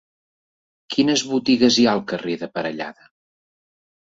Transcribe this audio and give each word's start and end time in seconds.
Quines 0.95 1.23
botigues 1.33 1.77
hi 1.77 1.85
ha 1.87 1.93
al 1.99 2.01
carrer 2.13 2.39
de 2.45 2.51
Parellada? 2.57 3.07